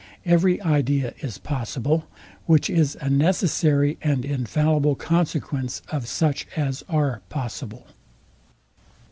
Every 0.25 0.59
idea 0.63 1.13
is 1.19 1.37
possible, 1.37 2.07
which 2.47 2.71
is 2.71 2.97
a 3.01 3.07
necessary 3.07 3.99
and 4.01 4.25
infallible 4.25 4.95
consequence 4.95 5.83
of 5.89 6.07
such 6.07 6.47
as 6.57 6.83
are 6.89 7.21
possible. 7.29 7.85